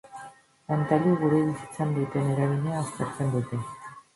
[0.69, 3.65] Pantailek gure bizitzan duten eragina aztertzen dute.